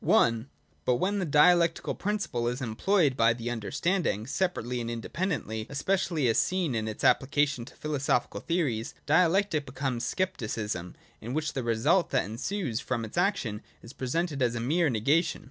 (i) 0.03 0.45
But 0.83 0.95
when 0.95 1.19
the 1.19 1.27
Dialectical 1.27 1.93
principle 1.93 2.47
is 2.47 2.59
employed 2.59 3.15
by 3.15 3.33
the 3.33 3.51
understanding 3.51 4.25
separately 4.25 4.81
and 4.81 4.89
independently,— 4.89 5.67
especially 5.69 6.27
as 6.27 6.39
seen 6.39 6.73
in 6.73 6.87
its 6.87 7.03
application 7.03 7.65
to 7.65 7.75
philosophical 7.75 8.39
theories, 8.39 8.95
Dialectic 9.05 9.63
becomes 9.67 10.03
Scepticism; 10.03 10.95
in 11.21 11.35
which 11.35 11.53
the 11.53 11.61
result 11.61 12.09
that 12.09 12.25
ensues 12.25 12.79
from 12.79 13.05
its 13.05 13.15
action 13.15 13.61
is 13.83 13.93
presented 13.93 14.41
as 14.41 14.55
a 14.55 14.59
mere 14.59 14.89
negation. 14.89 15.39